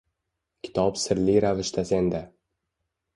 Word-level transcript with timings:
Kitob 0.67 0.97
sirli 1.01 1.35
ravishda 1.45 1.83
senda. 1.91 2.23